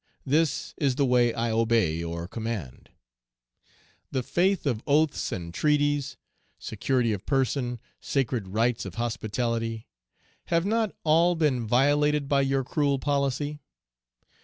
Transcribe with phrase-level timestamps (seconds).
[0.25, 2.89] This is the way I obey or command.
[4.09, 6.17] The faith of oaths and treaties,
[6.57, 9.85] security of person, sacred rights of hospitality,
[10.45, 13.59] have not all been violated by your cruel policy?